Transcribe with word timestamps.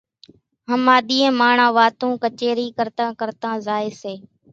ۿماۮِيئين 0.71 1.35
ماڻۿان 1.39 1.69
واتون 1.77 2.11
ڪچيرِي 2.23 2.65
ڪرتان 2.79 3.09
ڪرتان 3.19 3.55
زائي 3.67 3.89
سي 4.01 4.13